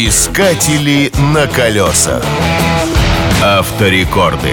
[0.00, 2.24] Искатели на колесах.
[3.42, 4.50] Авторекорды.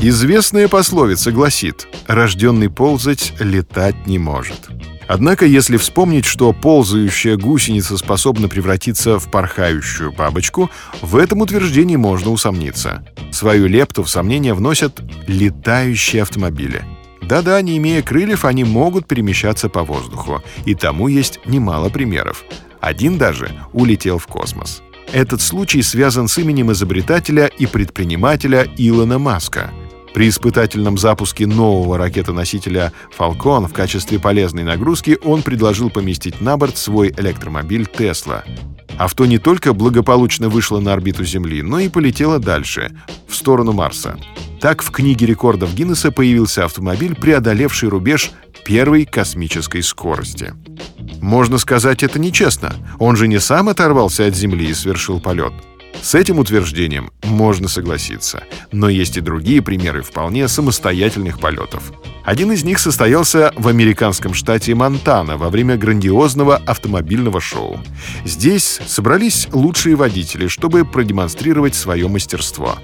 [0.00, 4.70] Известная пословица гласит «Рожденный ползать летать не может».
[5.06, 10.68] Однако, если вспомнить, что ползающая гусеница способна превратиться в порхающую бабочку,
[11.02, 13.04] в этом утверждении можно усомниться.
[13.30, 16.82] Свою лепту в сомнения вносят летающие автомобили.
[17.30, 20.42] Да-да, не имея крыльев, они могут перемещаться по воздуху.
[20.64, 22.44] И тому есть немало примеров.
[22.80, 24.82] Один даже улетел в космос.
[25.12, 29.70] Этот случай связан с именем изобретателя и предпринимателя Илона Маска.
[30.12, 36.78] При испытательном запуске нового ракетоносителя Falcon в качестве полезной нагрузки он предложил поместить на борт
[36.78, 38.42] свой электромобиль Tesla.
[38.98, 42.90] Авто не только благополучно вышло на орбиту Земли, но и полетело дальше,
[43.28, 44.18] в сторону Марса.
[44.60, 48.30] Так в книге рекордов Гиннесса появился автомобиль, преодолевший рубеж
[48.64, 50.54] первой космической скорости.
[51.22, 52.74] Можно сказать, это нечестно.
[52.98, 55.52] Он же не сам оторвался от Земли и совершил полет.
[56.02, 61.92] С этим утверждением можно согласиться, но есть и другие примеры вполне самостоятельных полетов.
[62.24, 67.80] Один из них состоялся в американском штате Монтана во время грандиозного автомобильного шоу.
[68.24, 72.78] Здесь собрались лучшие водители, чтобы продемонстрировать свое мастерство.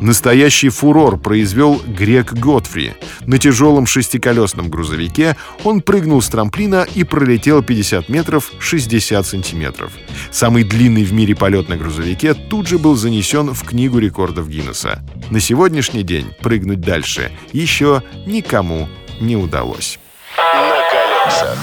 [0.00, 2.94] Настоящий фурор произвел Грек Готфри.
[3.26, 9.92] На тяжелом шестиколесном грузовике он прыгнул с трамплина и пролетел 50 метров 60 сантиметров.
[10.30, 15.02] Самый длинный в мире полет на грузовике тут же был занесен в Книгу рекордов Гиннесса.
[15.30, 18.88] На сегодняшний день прыгнуть дальше еще никому
[19.20, 19.98] не удалось.
[20.36, 21.58] На колесах.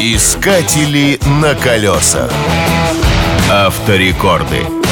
[0.00, 2.30] Искатели на колесах.
[3.50, 4.83] Авторекорды.